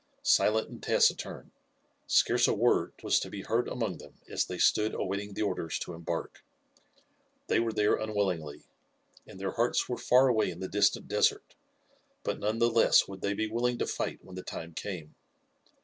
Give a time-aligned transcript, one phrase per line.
[0.23, 1.51] Silent and taciturn,
[2.07, 5.77] scarce a word was to be heard among them as they stood awaiting the orders
[5.77, 6.43] to embark;
[7.45, 8.63] they were there unwillingly,
[9.27, 11.53] and their hearts were far away in the distant desert,
[12.23, 15.13] but none the less would they be willing to fight when the time came.